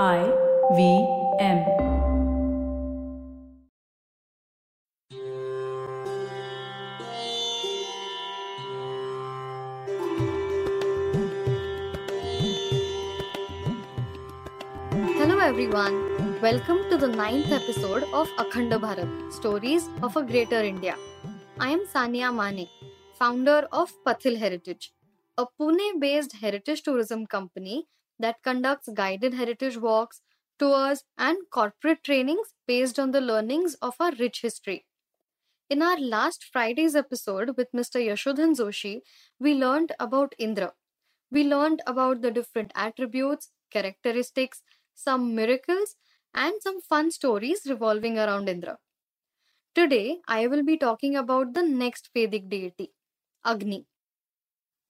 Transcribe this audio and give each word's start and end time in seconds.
I 0.00 0.24
V 0.74 1.06
M. 1.38 1.58
Hello 15.18 15.38
everyone. 15.38 16.40
Welcome 16.40 16.88
to 16.88 16.96
the 16.96 17.06
ninth 17.06 17.52
episode 17.52 18.04
of 18.14 18.28
Akhanda 18.38 18.80
Bharat 18.80 19.30
Stories 19.30 19.90
of 20.02 20.16
a 20.16 20.22
Greater 20.22 20.62
India. 20.62 20.96
I 21.60 21.68
am 21.68 21.84
Sania 21.84 22.34
Mane, 22.34 22.66
founder 23.18 23.68
of 23.70 23.92
Pathil 24.06 24.38
Heritage, 24.38 24.94
a 25.36 25.44
Pune 25.44 26.00
based 26.00 26.32
heritage 26.40 26.82
tourism 26.82 27.26
company 27.26 27.88
that 28.22 28.42
conducts 28.42 28.88
guided 28.94 29.34
heritage 29.34 29.76
walks, 29.78 30.22
tours, 30.58 31.04
and 31.18 31.38
corporate 31.50 32.04
trainings 32.04 32.54
based 32.66 32.98
on 32.98 33.12
the 33.12 33.20
learnings 33.20 33.74
of 33.82 33.96
our 34.00 34.12
rich 34.12 34.42
history. 34.42 34.86
In 35.68 35.82
our 35.82 35.98
last 35.98 36.44
Friday's 36.44 36.94
episode 36.94 37.56
with 37.56 37.68
Mr. 37.74 37.98
Yashodhan 37.98 38.54
Joshi, 38.54 39.02
we 39.40 39.54
learned 39.54 39.92
about 39.98 40.34
Indra. 40.38 40.74
We 41.30 41.44
learned 41.44 41.82
about 41.86 42.22
the 42.22 42.30
different 42.30 42.72
attributes, 42.76 43.50
characteristics, 43.70 44.62
some 44.94 45.34
miracles, 45.34 45.96
and 46.34 46.54
some 46.62 46.80
fun 46.80 47.10
stories 47.10 47.62
revolving 47.68 48.18
around 48.18 48.48
Indra. 48.48 48.78
Today, 49.74 50.20
I 50.26 50.46
will 50.46 50.62
be 50.62 50.78
talking 50.78 51.14
about 51.14 51.52
the 51.54 51.62
next 51.62 52.08
Vedic 52.14 52.48
deity, 52.48 52.94
Agni. 53.44 53.86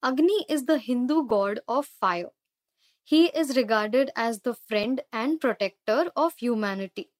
Agni 0.00 0.46
is 0.48 0.66
the 0.66 0.78
Hindu 0.78 1.26
god 1.26 1.58
of 1.66 1.86
fire. 1.86 2.30
He 3.04 3.26
is 3.26 3.56
regarded 3.56 4.10
as 4.16 4.40
the 4.40 4.54
friend 4.54 5.02
and 5.12 5.40
protector 5.40 6.10
of 6.16 6.34
humanity. 6.36 7.10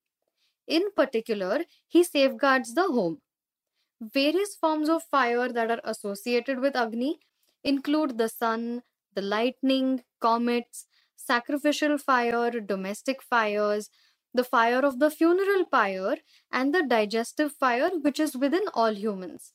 In 0.67 0.91
particular, 0.93 1.65
he 1.89 2.05
safeguards 2.05 2.75
the 2.75 2.85
home. 2.85 3.21
Various 4.01 4.55
forms 4.57 4.89
of 4.89 5.03
fire 5.05 5.51
that 5.53 5.71
are 5.71 5.81
associated 5.85 6.61
with 6.61 6.77
Agni 6.77 7.21
include 7.65 8.19
the 8.19 8.29
sun, 8.29 8.83
the 9.15 9.23
lightning, 9.23 10.05
comets, 10.21 10.87
sacrificial 11.17 11.99
fire, 11.99 12.51
domestic 12.61 13.23
fires, 13.23 13.91
the 14.35 14.45
fire 14.45 14.81
of 14.85 14.99
the 14.99 15.11
funeral 15.11 15.65
pyre, 15.65 16.19
and 16.51 16.75
the 16.75 16.83
digestive 16.83 17.53
fire, 17.53 17.91
which 18.01 18.21
is 18.21 18.37
within 18.37 18.65
all 18.75 18.95
humans. 18.95 19.53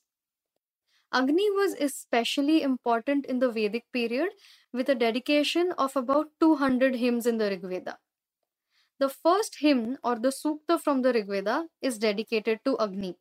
Agni 1.14 1.50
was 1.52 1.74
especially 1.74 2.62
important 2.62 3.26
in 3.26 3.40
the 3.40 3.52
Vedic 3.52 3.86
period 3.92 4.30
with 4.74 4.90
a 4.90 4.96
dedication 4.96 5.72
of 5.78 5.96
about 5.96 6.28
200 6.40 6.96
hymns 6.96 7.26
in 7.26 7.38
the 7.38 7.50
Rig 7.50 7.62
Veda. 7.62 7.98
The 9.00 9.10
first 9.10 9.58
hymn 9.60 9.98
or 10.04 10.18
the 10.20 10.30
sukta 10.30 10.80
from 10.82 11.02
the 11.02 11.14
Rig 11.14 11.28
Veda 11.28 11.68
is 11.82 11.98
dedicated 11.98 12.60
to 12.66 12.78
Agni. 12.80 13.16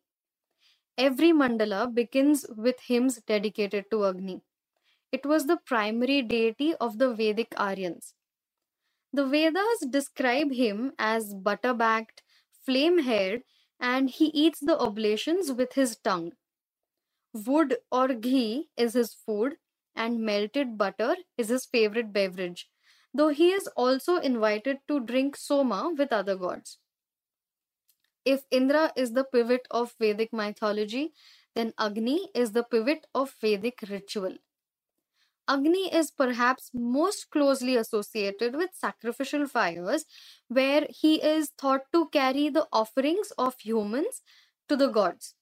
Every 0.97 1.31
mandala 1.31 1.93
begins 1.93 2.45
with 2.49 2.79
hymns 2.81 3.21
dedicated 3.25 3.85
to 3.91 4.05
Agni. 4.05 4.41
It 5.11 5.25
was 5.25 5.45
the 5.45 5.57
primary 5.65 6.21
deity 6.21 6.75
of 6.75 6.97
the 6.97 7.13
Vedic 7.13 7.53
Aryans. 7.57 8.13
The 9.13 9.25
Vedas 9.25 9.85
describe 9.89 10.51
him 10.51 10.93
as 10.99 11.33
butter 11.33 11.73
backed, 11.73 12.23
flame 12.65 12.99
haired, 12.99 13.43
and 13.79 14.09
he 14.09 14.25
eats 14.27 14.59
the 14.59 14.79
oblations 14.79 15.51
with 15.51 15.73
his 15.73 15.97
tongue. 15.97 16.33
Wood 17.45 17.77
or 17.91 18.09
ghee 18.09 18.69
is 18.75 18.93
his 18.93 19.13
food, 19.13 19.57
and 19.95 20.19
melted 20.19 20.77
butter 20.77 21.15
is 21.37 21.49
his 21.49 21.65
favorite 21.65 22.11
beverage, 22.11 22.69
though 23.13 23.29
he 23.29 23.51
is 23.51 23.67
also 23.77 24.17
invited 24.17 24.79
to 24.87 24.99
drink 24.99 25.37
soma 25.37 25.93
with 25.97 26.11
other 26.11 26.35
gods. 26.35 26.79
If 28.25 28.43
Indra 28.51 28.91
is 28.95 29.13
the 29.13 29.23
pivot 29.23 29.67
of 29.71 29.95
Vedic 29.99 30.33
mythology, 30.33 31.13
then 31.55 31.73
Agni 31.77 32.29
is 32.35 32.51
the 32.51 32.63
pivot 32.63 33.07
of 33.15 33.33
Vedic 33.41 33.83
ritual. 33.89 34.37
Agni 35.47 35.93
is 35.93 36.11
perhaps 36.11 36.71
most 36.73 37.29
closely 37.31 37.75
associated 37.77 38.55
with 38.55 38.71
sacrificial 38.73 39.47
fires, 39.47 40.05
where 40.49 40.85
he 40.89 41.23
is 41.23 41.51
thought 41.57 41.91
to 41.93 42.09
carry 42.09 42.49
the 42.49 42.67
offerings 42.73 43.31
of 43.37 43.59
humans 43.59 44.21
to 44.67 44.75
the 44.75 44.89
gods. 44.89 45.33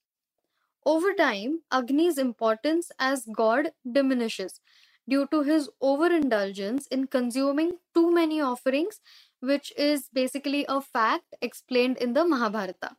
Over 0.86 1.14
time, 1.14 1.62
Agni's 1.72 2.16
importance 2.16 2.92
as 2.98 3.26
god 3.26 3.72
diminishes 3.90 4.60
due 5.08 5.26
to 5.32 5.42
his 5.42 5.68
overindulgence 5.82 6.86
in 6.86 7.08
consuming 7.08 7.78
too 7.92 8.12
many 8.12 8.40
offerings, 8.40 9.00
which 9.40 9.72
is 9.76 10.08
basically 10.12 10.64
a 10.68 10.80
fact 10.80 11.34
explained 11.42 11.96
in 11.98 12.14
the 12.14 12.24
Mahabharata. 12.24 12.96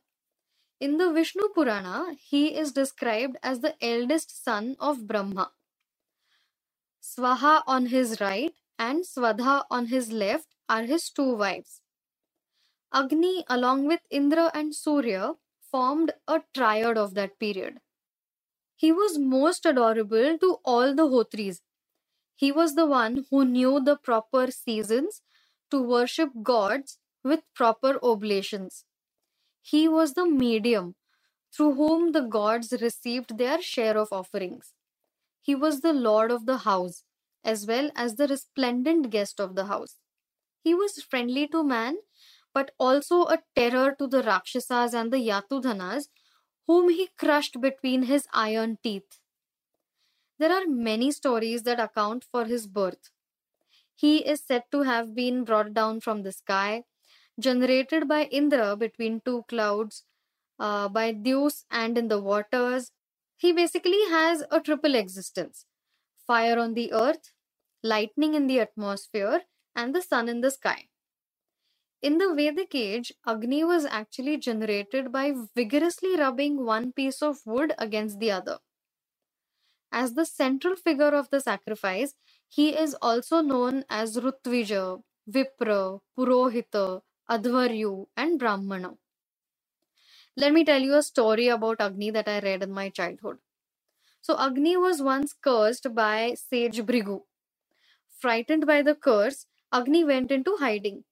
In 0.80 0.98
the 0.98 1.10
Vishnu 1.12 1.48
Purana, 1.54 2.14
he 2.20 2.54
is 2.56 2.72
described 2.72 3.38
as 3.42 3.60
the 3.60 3.74
eldest 3.82 4.44
son 4.44 4.76
of 4.78 5.06
Brahma. 5.06 5.52
Swaha 7.02 7.62
on 7.66 7.86
his 7.86 8.20
right 8.20 8.54
and 8.78 9.04
Swadha 9.04 9.64
on 9.70 9.86
his 9.86 10.12
left 10.12 10.54
are 10.68 10.82
his 10.82 11.10
two 11.10 11.34
wives. 11.34 11.80
Agni, 12.92 13.44
along 13.48 13.86
with 13.86 14.00
Indra 14.10 14.50
and 14.54 14.74
Surya, 14.74 15.34
formed 15.70 16.12
a 16.28 16.42
triad 16.54 16.98
of 16.98 17.14
that 17.14 17.38
period. 17.38 17.80
He 18.76 18.92
was 18.92 19.18
most 19.18 19.66
adorable 19.66 20.38
to 20.38 20.58
all 20.64 20.94
the 20.94 21.08
Hotris. 21.08 21.60
He 22.36 22.52
was 22.52 22.74
the 22.74 22.86
one 22.86 23.26
who 23.30 23.44
knew 23.44 23.80
the 23.80 23.96
proper 23.96 24.50
seasons 24.50 25.22
to 25.70 25.82
worship 25.82 26.30
gods 26.42 26.98
with 27.24 27.40
proper 27.54 27.98
oblations. 28.02 28.84
He 29.62 29.88
was 29.88 30.14
the 30.14 30.26
medium 30.26 30.94
through 31.52 31.74
whom 31.74 32.12
the 32.12 32.22
gods 32.22 32.72
received 32.80 33.38
their 33.38 33.60
share 33.62 33.98
of 33.98 34.12
offerings. 34.12 34.74
He 35.40 35.54
was 35.54 35.80
the 35.80 35.92
lord 35.92 36.30
of 36.30 36.46
the 36.46 36.58
house, 36.58 37.04
as 37.44 37.66
well 37.66 37.90
as 37.96 38.16
the 38.16 38.28
resplendent 38.28 39.10
guest 39.10 39.40
of 39.40 39.54
the 39.56 39.66
house. 39.66 39.96
He 40.62 40.74
was 40.74 41.02
friendly 41.02 41.48
to 41.48 41.64
man, 41.64 41.98
but 42.54 42.72
also 42.78 43.24
a 43.26 43.42
terror 43.56 43.94
to 43.98 44.06
the 44.06 44.22
Rakshasas 44.22 44.94
and 44.94 45.12
the 45.12 45.18
Yatudhanas, 45.18 46.08
whom 46.66 46.90
he 46.90 47.08
crushed 47.18 47.60
between 47.60 48.04
his 48.04 48.28
iron 48.32 48.78
teeth. 48.82 49.20
There 50.38 50.52
are 50.52 50.66
many 50.66 51.12
stories 51.12 51.62
that 51.62 51.78
account 51.78 52.24
for 52.24 52.44
his 52.44 52.66
birth. 52.66 53.10
He 53.94 54.26
is 54.26 54.42
said 54.44 54.64
to 54.72 54.82
have 54.82 55.14
been 55.14 55.44
brought 55.44 55.74
down 55.74 56.00
from 56.00 56.22
the 56.22 56.32
sky, 56.32 56.84
generated 57.40 58.08
by 58.08 58.24
Indra 58.26 58.76
between 58.76 59.20
two 59.22 59.44
clouds, 59.48 60.04
uh, 60.58 60.88
by 60.88 61.14
Zeus 61.24 61.66
and 61.70 61.98
in 61.98 62.08
the 62.08 62.20
waters, 62.20 62.92
he 63.36 63.52
basically 63.52 64.02
has 64.10 64.44
a 64.50 64.60
triple 64.60 64.94
existence 64.96 65.66
fire 66.26 66.58
on 66.58 66.74
the 66.74 66.92
earth, 66.92 67.32
lightning 67.82 68.34
in 68.34 68.46
the 68.48 68.60
atmosphere, 68.60 69.44
and 69.76 69.94
the 69.94 70.02
sun 70.02 70.28
in 70.28 70.40
the 70.42 70.50
sky. 70.50 70.87
In 72.00 72.18
the 72.18 72.32
Vedic 72.32 72.74
age, 72.76 73.12
Agni 73.26 73.64
was 73.64 73.84
actually 73.84 74.36
generated 74.36 75.10
by 75.10 75.34
vigorously 75.56 76.16
rubbing 76.16 76.64
one 76.64 76.92
piece 76.92 77.22
of 77.22 77.44
wood 77.44 77.74
against 77.76 78.20
the 78.20 78.30
other. 78.30 78.58
As 79.90 80.14
the 80.14 80.24
central 80.24 80.76
figure 80.76 81.14
of 81.14 81.30
the 81.30 81.40
sacrifice, 81.40 82.14
he 82.46 82.76
is 82.76 82.94
also 83.02 83.40
known 83.40 83.84
as 83.90 84.16
Rutvija, 84.16 85.02
Vipra, 85.28 86.00
Purohita, 86.16 87.02
Adhvaryu, 87.28 88.06
and 88.16 88.38
Brahmana. 88.38 88.94
Let 90.36 90.52
me 90.52 90.64
tell 90.64 90.80
you 90.80 90.94
a 90.94 91.02
story 91.02 91.48
about 91.48 91.80
Agni 91.80 92.10
that 92.12 92.28
I 92.28 92.38
read 92.38 92.62
in 92.62 92.70
my 92.70 92.90
childhood. 92.90 93.38
So, 94.20 94.38
Agni 94.38 94.76
was 94.76 95.02
once 95.02 95.32
cursed 95.32 95.94
by 95.94 96.34
sage 96.34 96.78
Bhrigu. 96.78 97.22
Frightened 98.20 98.66
by 98.66 98.82
the 98.82 98.94
curse, 98.94 99.46
Agni 99.72 100.04
went 100.04 100.30
into 100.30 100.56
hiding, 100.60 101.04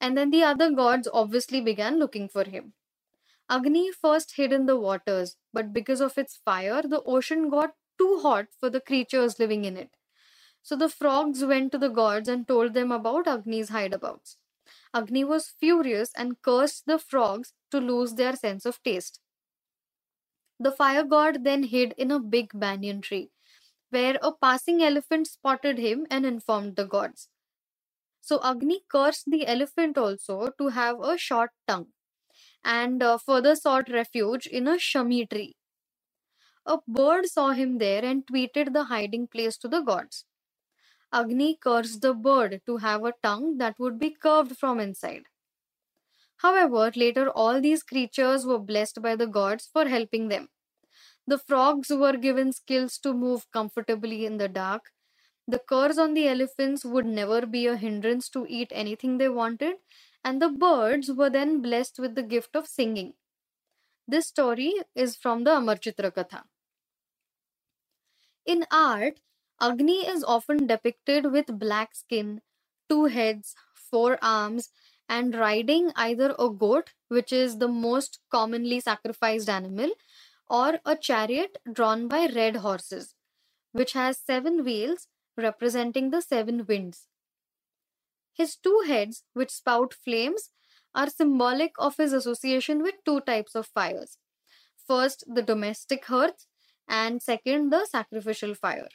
and 0.00 0.16
then 0.16 0.30
the 0.30 0.42
other 0.42 0.70
gods 0.70 1.08
obviously 1.12 1.60
began 1.60 1.98
looking 1.98 2.28
for 2.28 2.44
him. 2.44 2.74
Agni 3.48 3.90
first 3.90 4.36
hid 4.36 4.52
in 4.52 4.66
the 4.66 4.76
waters, 4.78 5.36
but 5.52 5.72
because 5.72 6.00
of 6.02 6.18
its 6.18 6.36
fire, 6.36 6.82
the 6.82 7.02
ocean 7.04 7.48
got 7.50 7.74
too 7.98 8.18
hot 8.20 8.48
for 8.58 8.70
the 8.70 8.80
creatures 8.80 9.38
living 9.38 9.64
in 9.64 9.76
it. 9.78 9.96
So 10.62 10.76
the 10.76 10.88
frogs 10.90 11.44
went 11.44 11.72
to 11.72 11.78
the 11.78 11.88
gods 11.90 12.28
and 12.28 12.48
told 12.48 12.74
them 12.74 12.92
about 12.92 13.28
Agni's 13.28 13.70
hideabouts. 13.70 14.36
Agni 14.94 15.24
was 15.24 15.48
furious 15.48 16.12
and 16.16 16.42
cursed 16.42 16.86
the 16.86 16.98
frogs 16.98 17.54
to 17.70 17.80
lose 17.80 18.14
their 18.14 18.36
sense 18.36 18.66
of 18.66 18.82
taste. 18.82 19.20
The 20.58 20.72
fire 20.72 21.04
god 21.04 21.44
then 21.44 21.62
hid 21.62 21.94
in 21.96 22.10
a 22.10 22.18
big 22.18 22.58
banyan 22.58 23.00
tree, 23.02 23.30
where 23.90 24.18
a 24.22 24.32
passing 24.32 24.82
elephant 24.82 25.28
spotted 25.28 25.78
him 25.78 26.06
and 26.10 26.26
informed 26.26 26.76
the 26.76 26.86
gods. 26.86 27.28
So 28.24 28.40
Agni 28.42 28.80
cursed 28.88 29.26
the 29.30 29.46
elephant 29.46 29.98
also 29.98 30.50
to 30.58 30.68
have 30.68 31.00
a 31.00 31.16
short 31.18 31.52
tongue 31.68 31.92
and 32.64 33.02
uh, 33.02 33.18
further 33.18 33.56
sought 33.56 33.88
refuge 33.90 34.46
in 34.46 34.68
a 34.68 34.76
shami 34.78 35.30
tree. 35.30 35.56
A 36.66 36.76
bird 36.86 37.24
saw 37.24 37.52
him 37.52 37.78
there 37.78 38.04
and 38.04 38.26
tweeted 38.26 38.74
the 38.74 38.84
hiding 38.84 39.26
place 39.28 39.56
to 39.56 39.66
the 39.66 39.80
gods. 39.80 40.26
Agni 41.12 41.56
cursed 41.56 42.02
the 42.02 42.14
bird 42.14 42.62
to 42.66 42.78
have 42.78 43.04
a 43.04 43.14
tongue 43.22 43.58
that 43.58 43.78
would 43.78 43.98
be 43.98 44.10
curved 44.10 44.58
from 44.58 44.80
inside. 44.80 45.24
However, 46.36 46.92
later 46.94 47.28
all 47.28 47.60
these 47.60 47.82
creatures 47.82 48.46
were 48.46 48.60
blessed 48.60 49.02
by 49.02 49.16
the 49.16 49.26
gods 49.26 49.66
for 49.66 49.88
helping 49.88 50.28
them. 50.28 50.48
The 51.26 51.38
frogs 51.38 51.90
were 51.90 52.16
given 52.16 52.52
skills 52.54 52.98
to 53.00 53.14
move 53.14 53.50
comfortably 53.52 54.26
in 54.26 54.38
the 54.38 54.48
dark. 54.48 54.93
The 55.48 55.58
curs 55.58 55.98
on 55.98 56.14
the 56.14 56.28
elephants 56.28 56.84
would 56.84 57.06
never 57.06 57.46
be 57.46 57.66
a 57.66 57.76
hindrance 57.76 58.28
to 58.30 58.46
eat 58.48 58.70
anything 58.72 59.18
they 59.18 59.28
wanted, 59.30 59.76
and 60.22 60.40
the 60.40 60.50
birds 60.50 61.10
were 61.10 61.30
then 61.30 61.62
blessed 61.62 61.98
with 61.98 62.14
the 62.14 62.22
gift 62.22 62.54
of 62.56 62.66
singing. 62.66 63.14
This 64.08 64.26
story 64.28 64.74
is 64.94 65.16
from 65.16 65.44
the 65.44 65.50
Amarchitra 65.52 66.10
Katha. 66.10 66.44
In 68.46 68.64
art, 68.70 69.20
Agni 69.60 70.06
is 70.06 70.24
often 70.24 70.66
depicted 70.66 71.30
with 71.30 71.58
black 71.58 71.94
skin, 71.94 72.40
two 72.88 73.04
heads, 73.06 73.54
four 73.74 74.18
arms, 74.22 74.70
and 75.10 75.34
riding 75.34 75.92
either 75.94 76.34
a 76.38 76.48
goat, 76.48 76.94
which 77.08 77.32
is 77.32 77.58
the 77.58 77.68
most 77.68 78.18
commonly 78.30 78.80
sacrificed 78.80 79.50
animal, 79.50 79.90
or 80.48 80.80
a 80.86 80.96
chariot 80.96 81.58
drawn 81.70 82.08
by 82.08 82.26
red 82.28 82.56
horses, 82.56 83.14
which 83.72 83.92
has 83.94 84.18
seven 84.18 84.64
wheels 84.64 85.08
representing 85.36 86.10
the 86.10 86.20
seven 86.22 86.64
winds. 86.66 87.06
His 88.32 88.56
two 88.56 88.84
heads, 88.86 89.24
which 89.32 89.50
spout 89.50 89.94
flames, 89.94 90.50
are 90.94 91.08
symbolic 91.08 91.72
of 91.78 91.96
his 91.96 92.12
association 92.12 92.82
with 92.82 92.94
two 93.04 93.20
types 93.20 93.54
of 93.54 93.66
fires. 93.66 94.18
First, 94.86 95.24
the 95.26 95.42
domestic 95.42 96.04
hearth, 96.06 96.46
and 96.88 97.22
second, 97.22 97.70
the 97.70 97.86
sacrificial 97.86 98.54
fire. 98.54 98.88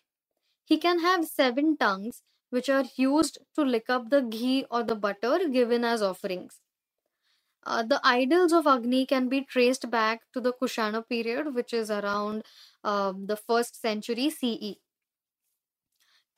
He 0.65 0.77
can 0.77 0.99
have 0.99 1.25
seven 1.25 1.77
tongues, 1.77 2.21
which 2.49 2.69
are 2.69 2.85
used 2.95 3.39
to 3.55 3.63
lick 3.63 3.89
up 3.89 4.09
the 4.09 4.21
ghee 4.21 4.65
or 4.69 4.83
the 4.83 4.95
butter 4.95 5.49
given 5.49 5.83
as 5.83 6.01
offerings. 6.01 6.59
Uh, 7.65 7.83
the 7.83 7.99
idols 8.03 8.53
of 8.53 8.67
Agni 8.67 9.05
can 9.05 9.29
be 9.29 9.41
traced 9.41 9.89
back 9.91 10.21
to 10.33 10.39
the 10.41 10.53
Kushana 10.53 11.07
period, 11.07 11.53
which 11.53 11.73
is 11.73 11.91
around 11.91 12.43
um, 12.83 13.25
the 13.27 13.35
first 13.35 13.79
century 13.79 14.29
CE. 14.29 14.75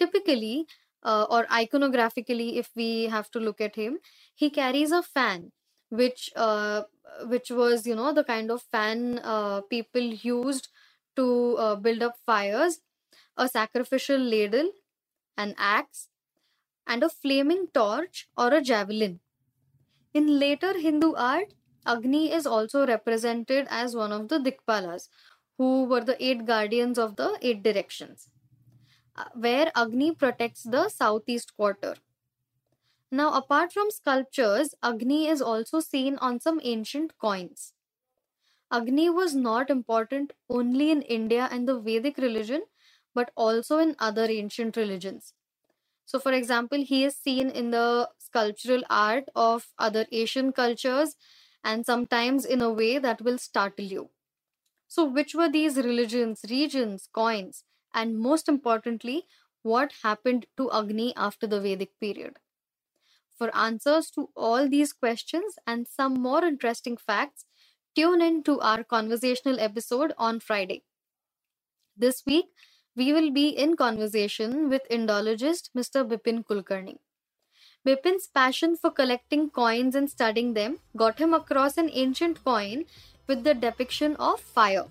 Typically, 0.02 0.68
uh, 1.04 1.26
or 1.30 1.46
iconographically, 1.48 2.58
if 2.58 2.70
we 2.76 3.06
have 3.06 3.32
to 3.32 3.40
look 3.40 3.62
at 3.62 3.76
him, 3.76 4.00
he 4.36 4.50
carries 4.50 4.92
a 4.92 5.04
fan, 5.04 5.52
which 5.90 6.32
uh, 6.36 6.84
which 7.28 7.52
was 7.52 7.88
you 7.88 7.96
know 7.96 8.14
the 8.14 8.24
kind 8.24 8.52
of 8.52 8.64
fan 8.64 9.20
uh, 9.24 9.62
people 9.62 10.02
used 10.02 10.70
to 11.16 11.58
uh, 11.58 11.76
build 11.76 12.04
up 12.04 12.18
fires, 12.26 12.82
a 13.38 13.48
sacrificial 13.48 14.20
ladle, 14.20 14.72
an 15.38 15.56
axe, 15.58 16.10
and 16.88 17.04
a 17.04 17.10
flaming 17.10 17.68
torch 17.74 18.28
or 18.38 18.54
a 18.54 18.62
javelin. 18.62 19.20
In 20.14 20.40
later 20.40 20.78
Hindu 20.80 21.14
art, 21.16 21.54
Agni 21.86 22.32
is 22.32 22.48
also 22.48 22.88
represented 22.88 23.68
as 23.70 23.96
one 23.96 24.12
of 24.14 24.30
the 24.30 24.40
Dikpalas, 24.40 25.10
who 25.58 25.86
were 25.86 26.02
the 26.02 26.18
eight 26.24 26.46
guardians 26.46 26.98
of 27.00 27.18
the 27.18 27.38
eight 27.42 27.64
directions, 27.64 28.30
Uh, 29.16 29.26
where 29.36 29.72
Agni 29.76 30.14
protects 30.14 30.64
the 30.64 30.90
southeast 30.90 31.56
quarter. 31.56 31.96
Now, 33.12 33.34
apart 33.34 33.72
from 33.74 33.92
sculptures, 33.92 34.74
Agni 34.82 35.28
is 35.28 35.42
also 35.42 35.80
seen 35.80 36.18
on 36.18 36.40
some 36.40 36.60
ancient 36.64 37.18
coins. 37.18 37.74
Agni 38.72 39.10
was 39.10 39.36
not 39.36 39.70
important 39.70 40.34
only 40.50 40.92
in 40.92 41.02
India 41.04 41.48
and 41.52 41.68
the 41.68 41.80
Vedic 41.80 42.18
religion, 42.18 42.64
but 43.14 43.32
also 43.36 43.78
in 43.80 43.96
other 44.00 44.26
ancient 44.26 44.78
religions. 44.78 45.34
So, 46.06 46.20
for 46.20 46.34
example, 46.34 46.84
he 46.84 47.06
is 47.06 47.16
seen 47.16 47.50
in 47.50 47.72
the 47.72 48.10
sculptural 48.20 48.84
art 48.90 49.30
of 49.36 49.70
other 49.80 50.08
Asian 50.12 50.54
cultures 50.54 51.18
and 51.64 51.86
sometimes 51.86 52.46
in 52.46 52.62
a 52.62 52.72
way 52.72 52.98
that 53.00 53.22
will 53.22 53.38
startle 53.38 53.86
you. 53.86 54.10
So, 54.88 55.06
which 55.06 55.36
were 55.36 55.50
these 55.50 55.78
religions, 55.78 56.42
regions, 56.50 57.08
coins, 57.14 57.64
and 57.94 58.18
most 58.20 58.48
importantly, 58.50 59.26
what 59.64 59.92
happened 60.04 60.46
to 60.58 60.72
Agni 60.72 61.14
after 61.16 61.48
the 61.48 61.62
Vedic 61.62 62.00
period? 62.00 62.40
For 63.38 63.56
answers 63.56 64.12
to 64.12 64.30
all 64.36 64.70
these 64.70 64.94
questions 64.94 65.56
and 65.66 65.88
some 65.88 66.14
more 66.14 66.44
interesting 66.46 66.98
facts, 66.98 67.46
tune 67.96 68.22
in 68.22 68.44
to 68.44 68.60
our 68.62 68.84
conversational 68.84 69.60
episode 69.60 70.14
on 70.18 70.40
Friday. 70.40 70.84
This 71.98 72.24
week, 72.26 72.46
we 72.96 73.14
will 73.14 73.32
be 73.32 73.50
in 73.50 73.76
conversation 73.76 74.70
with 74.70 74.82
Indologist 74.90 75.70
Mr. 75.76 76.08
Bipin 76.08 76.44
Kulkarni. 76.46 76.98
Bipin's 77.86 78.28
passion 78.28 78.76
for 78.76 78.92
collecting 78.92 79.50
coins 79.50 79.96
and 79.96 80.10
studying 80.10 80.54
them 80.54 80.80
got 80.96 81.20
him 81.20 81.34
across 81.34 81.78
an 81.78 81.90
ancient 81.94 82.44
coin 82.44 82.86
with 83.28 83.44
the 83.44 83.54
depiction 83.54 84.16
of 84.18 84.40
fire. 84.40 84.86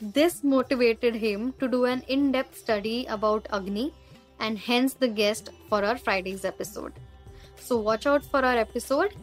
This 0.00 0.42
motivated 0.42 1.14
him 1.14 1.52
to 1.60 1.68
do 1.68 1.84
an 1.84 2.02
in 2.08 2.32
depth 2.32 2.56
study 2.58 3.06
about 3.06 3.46
Agni 3.52 3.92
and 4.38 4.58
hence 4.58 4.94
the 4.94 5.08
guest 5.08 5.50
for 5.68 5.84
our 5.84 5.98
Friday's 5.98 6.44
episode. 6.44 6.92
So, 7.56 7.76
watch 7.76 8.06
out 8.06 8.24
for 8.24 8.44
our 8.44 8.56
episode 8.56 9.14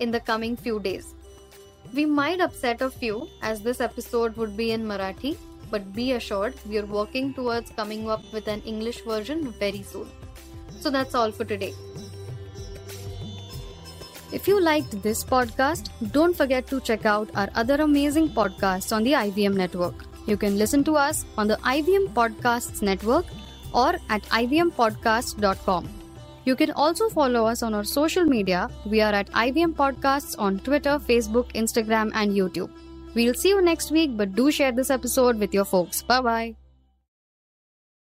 in 0.00 0.10
the 0.10 0.20
coming 0.20 0.56
few 0.56 0.80
days. 0.80 1.14
We 1.94 2.06
might 2.06 2.40
upset 2.40 2.80
a 2.80 2.90
few 2.90 3.28
as 3.42 3.60
this 3.60 3.80
episode 3.80 4.36
would 4.36 4.56
be 4.56 4.70
in 4.72 4.84
Marathi 4.84 5.36
but 5.70 5.92
be 5.94 6.12
assured 6.12 6.54
we 6.66 6.78
are 6.78 6.86
working 6.86 7.34
towards 7.34 7.70
coming 7.70 8.08
up 8.08 8.22
with 8.32 8.48
an 8.48 8.62
English 8.62 9.02
version 9.02 9.52
very 9.52 9.82
soon. 9.82 10.08
So 10.80 10.90
that's 10.90 11.14
all 11.14 11.32
for 11.32 11.44
today. 11.44 11.74
If 14.32 14.48
you 14.48 14.60
liked 14.60 15.02
this 15.02 15.24
podcast, 15.24 15.90
don't 16.12 16.36
forget 16.36 16.66
to 16.68 16.80
check 16.80 17.06
out 17.06 17.30
our 17.34 17.48
other 17.54 17.76
amazing 17.76 18.28
podcasts 18.30 18.94
on 18.94 19.04
the 19.04 19.12
IVM 19.12 19.54
network. 19.54 20.05
You 20.26 20.36
can 20.36 20.58
listen 20.58 20.84
to 20.84 20.96
us 20.96 21.24
on 21.38 21.48
the 21.48 21.56
IVM 21.56 22.12
Podcasts 22.12 22.82
network 22.82 23.26
or 23.72 23.94
at 24.08 24.22
ivmpodcast.com. 24.24 25.88
You 26.44 26.54
can 26.56 26.70
also 26.72 27.08
follow 27.08 27.46
us 27.46 27.62
on 27.62 27.74
our 27.74 27.84
social 27.84 28.24
media. 28.24 28.68
We 28.84 29.00
are 29.00 29.12
at 29.12 29.30
IVM 29.32 29.74
Podcasts 29.74 30.36
on 30.38 30.60
Twitter, 30.60 30.98
Facebook, 30.98 31.50
Instagram, 31.52 32.12
and 32.14 32.32
YouTube. 32.32 32.70
We'll 33.14 33.34
see 33.34 33.48
you 33.48 33.62
next 33.62 33.90
week, 33.90 34.16
but 34.16 34.34
do 34.34 34.50
share 34.50 34.72
this 34.72 34.90
episode 34.90 35.38
with 35.38 35.54
your 35.54 35.64
folks. 35.64 36.02
Bye 36.02 36.20
bye. 36.20 36.65